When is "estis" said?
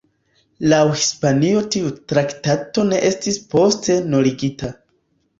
3.09-3.37